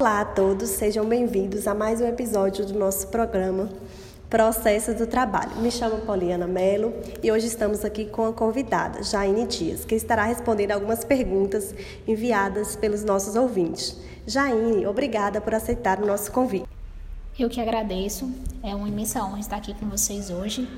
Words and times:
Olá 0.00 0.20
a 0.20 0.24
todos, 0.24 0.68
sejam 0.70 1.04
bem-vindos 1.04 1.66
a 1.66 1.74
mais 1.74 2.00
um 2.00 2.06
episódio 2.06 2.64
do 2.64 2.78
nosso 2.78 3.08
programa 3.08 3.68
Processo 4.30 4.94
do 4.94 5.08
Trabalho. 5.08 5.56
Me 5.56 5.72
chamo 5.72 6.02
Poliana 6.02 6.46
Melo 6.46 6.94
e 7.20 7.32
hoje 7.32 7.48
estamos 7.48 7.84
aqui 7.84 8.04
com 8.04 8.24
a 8.24 8.32
convidada, 8.32 9.02
Jaine 9.02 9.44
Dias, 9.44 9.84
que 9.84 9.96
estará 9.96 10.22
respondendo 10.22 10.70
algumas 10.70 11.04
perguntas 11.04 11.74
enviadas 12.06 12.76
pelos 12.76 13.02
nossos 13.02 13.34
ouvintes. 13.34 13.98
Jaine, 14.24 14.86
obrigada 14.86 15.40
por 15.40 15.52
aceitar 15.52 16.00
o 16.00 16.06
nosso 16.06 16.30
convite. 16.30 16.68
Eu 17.36 17.48
que 17.48 17.60
agradeço, 17.60 18.30
é 18.62 18.72
uma 18.76 18.86
imensa 18.86 19.20
honra 19.24 19.40
estar 19.40 19.56
aqui 19.56 19.74
com 19.74 19.88
vocês 19.88 20.30
hoje. 20.30 20.68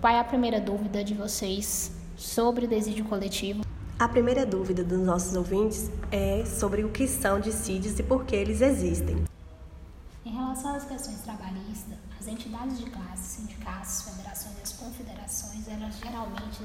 Qual 0.00 0.10
é 0.10 0.18
a 0.18 0.24
primeira 0.24 0.58
dúvida 0.58 1.04
de 1.04 1.12
vocês 1.12 1.92
sobre 2.16 2.64
o 2.64 2.68
desídio 2.68 3.04
coletivo? 3.04 3.62
A 4.00 4.08
primeira 4.08 4.46
dúvida 4.46 4.82
dos 4.82 4.98
nossos 4.98 5.36
ouvintes 5.36 5.90
é 6.10 6.42
sobre 6.46 6.82
o 6.82 6.90
que 6.90 7.06
são 7.06 7.38
dissídios 7.38 7.98
e 7.98 8.02
por 8.02 8.24
que 8.24 8.34
eles 8.34 8.62
existem. 8.62 9.26
Em 10.24 10.30
relação 10.30 10.74
às 10.74 10.84
questões 10.84 11.20
trabalhistas, 11.20 11.98
as 12.18 12.26
entidades 12.26 12.78
de 12.78 12.88
classe, 12.88 13.42
sindicatos, 13.42 14.00
federações 14.00 14.56
e 14.58 14.62
as 14.62 14.72
confederações, 14.72 15.68
elas 15.68 15.98
geralmente 15.98 16.64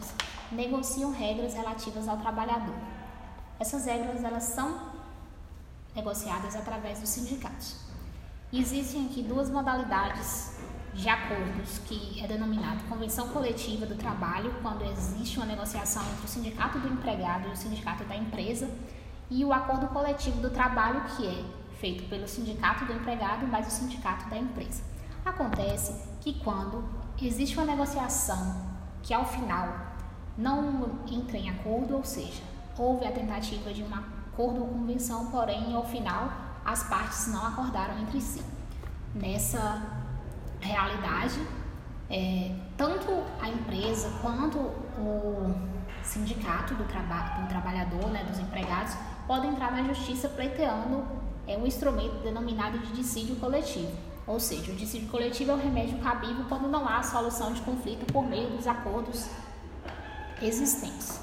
negociam 0.49 1.12
regras 1.12 1.53
relativas 1.53 2.07
ao 2.07 2.16
trabalhador. 2.16 2.77
Essas 3.59 3.84
regras 3.84 4.23
elas 4.23 4.43
são 4.43 4.93
negociadas 5.93 6.55
através 6.55 7.02
dos 7.02 7.09
sindicatos. 7.09 7.76
Existem 8.54 9.07
aqui 9.07 9.21
duas 9.21 9.49
modalidades 9.49 10.54
de 10.95 11.09
acordos, 11.09 11.80
que 11.80 12.22
é 12.23 12.27
denominado 12.27 12.84
convenção 12.85 13.27
coletiva 13.30 13.85
do 13.85 13.95
trabalho, 13.95 14.54
quando 14.62 14.84
existe 14.85 15.38
uma 15.38 15.45
negociação 15.45 16.02
entre 16.04 16.26
o 16.26 16.27
sindicato 16.27 16.80
do 16.80 16.88
empregado 16.88 17.49
e 17.49 17.52
o 17.52 17.55
sindicato 17.55 18.05
da 18.05 18.16
empresa, 18.16 18.70
e 19.30 19.44
o 19.44 19.52
acordo 19.52 19.88
coletivo 19.88 20.40
do 20.40 20.49
trabalho, 20.49 21.04
que 21.16 21.27
é 21.27 21.44
feito 21.80 22.08
pelo 22.09 22.27
sindicato 22.27 22.85
do 22.85 22.93
empregado 22.93 23.46
mais 23.46 23.68
o 23.68 23.71
sindicato 23.71 24.29
da 24.29 24.37
empresa. 24.37 24.84
Acontece 25.26 25.93
que 26.21 26.34
quando 26.40 26.84
existe 27.21 27.57
uma 27.57 27.65
negociação 27.65 28.55
que 29.04 29.13
ao 29.13 29.26
final 29.26 29.68
não 30.37 30.99
entra 31.07 31.37
em 31.37 31.49
acordo, 31.49 31.96
ou 31.98 32.04
seja, 32.04 32.41
houve 32.77 33.05
a 33.05 33.12
tentativa 33.12 33.74
de 33.74 33.84
um 33.84 33.93
acordo 33.93 34.62
ou 34.62 34.68
convenção, 34.68 35.27
porém 35.27 35.74
ao 35.74 35.85
final 35.85 36.32
as 36.63 36.84
partes 36.84 37.27
não 37.27 37.46
acordaram 37.46 37.99
entre 37.99 38.21
si. 38.21 38.41
Nessa 39.13 39.82
realidade, 40.66 41.40
é, 42.10 42.52
tanto 42.77 43.24
a 43.41 43.48
empresa 43.49 44.10
quanto 44.21 44.58
o 44.58 45.55
sindicato 46.04 46.76
do, 46.76 46.84
traba 46.85 47.41
do 47.41 47.48
trabalhador, 47.48 48.10
né, 48.10 48.24
dos 48.24 48.40
empregados, 48.40 48.96
podem 49.27 49.52
entrar 49.52 49.71
na 49.71 49.84
justiça 49.84 50.30
pleiteando 50.30 51.04
é, 51.48 51.58
um 51.58 51.66
instrumento 51.66 52.21
denominado 52.24 52.80
de 52.80 52.93
dissídio 52.93 53.36
coletivo. 53.38 53.91
Ou 54.27 54.40
seja, 54.40 54.71
o 54.71 54.76
dissídio 54.76 55.08
coletivo 55.10 55.52
é 55.52 55.54
o 55.54 55.58
remédio 55.58 55.99
cabível 55.99 56.46
quando 56.49 56.68
não 56.68 56.88
há 56.88 57.04
solução 57.04 57.54
de 57.54 57.62
conflito 57.62 58.12
por 58.12 58.26
meio 58.27 58.49
dos 58.49 58.66
acordos 58.66 59.27
existentes. 60.41 61.20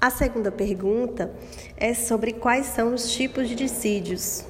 A 0.00 0.10
segunda 0.10 0.52
pergunta 0.52 1.34
é 1.76 1.92
sobre 1.94 2.34
quais 2.34 2.66
são 2.66 2.94
os 2.94 3.10
tipos 3.10 3.48
de 3.48 3.54
dissídios 3.54 4.44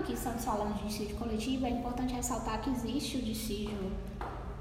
aqui 0.00 0.14
estamos 0.14 0.44
falando 0.44 0.76
de 0.78 0.88
dissídio 0.88 1.16
coletivo, 1.16 1.66
é 1.66 1.70
importante 1.70 2.14
ressaltar 2.14 2.60
que 2.62 2.70
existe 2.70 3.18
o 3.18 3.22
dissídio 3.22 3.92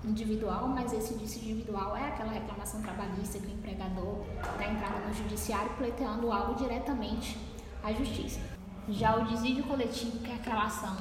individual, 0.04 0.68
mas 0.68 0.92
esse 0.92 1.14
dissídio 1.14 1.52
individual 1.52 1.96
é 1.96 2.10
aquela 2.10 2.32
reclamação 2.32 2.82
trabalhista 2.82 3.40
que 3.40 3.48
o 3.48 3.52
empregador 3.52 4.26
está 4.36 4.70
entrando 4.70 5.08
no 5.08 5.14
judiciário 5.14 5.72
pleiteando 5.78 6.32
algo 6.32 6.56
diretamente 6.56 7.38
à 7.82 7.94
justiça. 7.94 8.42
Já 8.90 9.16
o 9.16 9.26
dissídio 9.26 9.64
coletivo, 9.64 10.20
que 10.20 10.30
é 10.30 10.36
aquela 10.36 10.66
ação 10.66 10.98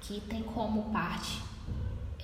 que 0.00 0.20
tem 0.20 0.42
como 0.42 0.92
parte 0.92 1.42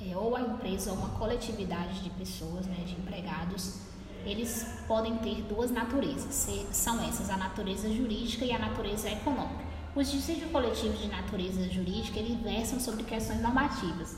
é, 0.01 0.17
ou 0.17 0.37
a 0.37 0.41
empresa 0.41 0.93
ou 0.93 0.99
uma 0.99 1.11
coletividade 1.19 2.01
de 2.03 2.11
pessoas, 2.11 2.67
né, 2.67 2.85
de 2.87 2.93
empregados, 2.93 3.81
eles 4.25 4.67
podem 4.87 5.17
ter 5.19 5.43
duas 5.43 5.71
naturezas. 5.71 6.49
São 6.71 7.03
essas, 7.03 7.29
a 7.29 7.37
natureza 7.37 7.93
jurídica 7.93 8.45
e 8.45 8.53
a 8.53 8.59
natureza 8.59 9.11
econômica. 9.11 9.70
Os 9.95 10.09
dissídios 10.09 10.53
coletivos 10.53 11.01
de 11.01 11.09
natureza 11.09 11.69
jurídica 11.69 12.21
eles 12.21 12.41
versam 12.41 12.79
sobre 12.79 13.03
questões 13.03 13.43
normativas. 13.43 14.17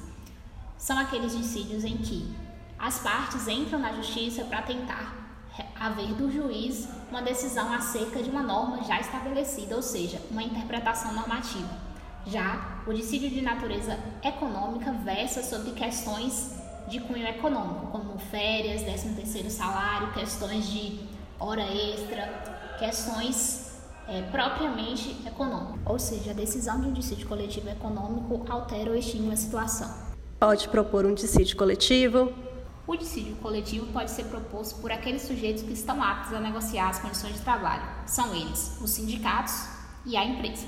São 0.77 0.99
aqueles 0.99 1.35
dissídios 1.35 1.83
em 1.83 1.97
que 1.97 2.31
as 2.79 2.99
partes 2.99 3.49
entram 3.49 3.79
na 3.79 3.93
justiça 3.95 4.45
para 4.45 4.61
tentar 4.61 5.17
haver 5.81 6.15
do 6.15 6.31
juiz 6.31 6.89
uma 7.11 7.23
decisão 7.23 7.73
acerca 7.73 8.23
de 8.23 8.29
uma 8.29 8.43
norma 8.43 8.85
já 8.85 9.01
estabelecida, 9.01 9.75
ou 9.75 9.83
seja, 9.83 10.21
uma 10.31 10.43
interpretação 10.43 11.15
normativa. 11.15 11.71
Já 12.27 12.83
o 12.87 12.93
dissídio 12.93 13.31
de 13.31 13.41
natureza 13.41 13.99
econômica 14.23 14.93
versa 14.93 15.43
sobre 15.43 15.73
questões 15.73 16.55
de 16.87 17.01
cunho 17.01 17.27
econômico, 17.27 17.87
como 17.87 18.19
férias, 18.19 18.83
13 18.83 19.15
terceiro 19.15 19.51
salário, 19.51 20.13
questões 20.13 20.67
de 20.69 21.01
hora 21.39 21.63
extra, 21.63 22.27
questões 22.79 23.72
é, 24.09 24.23
propriamente 24.23 25.17
econômico, 25.27 25.79
ou 25.85 25.99
seja, 25.99 26.31
a 26.31 26.35
decisão 26.35 26.81
de 26.81 26.89
um 26.89 26.93
dissídio 26.93 27.27
coletivo 27.27 27.69
econômico 27.69 28.45
altera 28.49 28.91
ou 28.91 28.97
extingue 28.97 29.33
a 29.33 29.37
situação. 29.37 29.93
Pode 30.39 30.69
propor 30.69 31.07
um 31.07 31.15
dissídio 31.15 31.57
coletivo? 31.57 32.33
O 32.87 32.97
dissídio 32.97 33.37
coletivo 33.37 33.87
pode 33.93 34.11
ser 34.11 34.25
proposto 34.25 34.81
por 34.81 34.91
aqueles 34.91 35.23
sujeitos 35.23 35.63
que 35.63 35.73
estão 35.73 36.03
aptos 36.03 36.33
a 36.35 36.41
negociar 36.41 36.89
as 36.89 36.99
condições 36.99 37.35
de 37.35 37.41
trabalho. 37.41 37.85
São 38.07 38.35
eles 38.35 38.77
os 38.81 38.91
sindicatos 38.91 39.69
e 40.05 40.17
a 40.17 40.25
empresa. 40.25 40.67